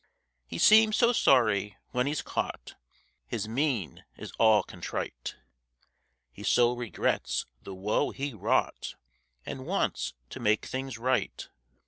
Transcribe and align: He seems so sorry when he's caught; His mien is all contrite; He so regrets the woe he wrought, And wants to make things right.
He 0.47 0.57
seems 0.57 0.97
so 0.97 1.13
sorry 1.13 1.77
when 1.91 2.07
he's 2.07 2.23
caught; 2.23 2.73
His 3.27 3.47
mien 3.47 4.03
is 4.17 4.31
all 4.39 4.63
contrite; 4.63 5.35
He 6.31 6.41
so 6.41 6.73
regrets 6.73 7.45
the 7.61 7.75
woe 7.75 8.09
he 8.09 8.33
wrought, 8.33 8.95
And 9.45 9.67
wants 9.67 10.15
to 10.31 10.39
make 10.39 10.65
things 10.65 10.97
right. 10.97 11.47